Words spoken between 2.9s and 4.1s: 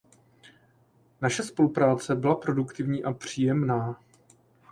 a příjemná.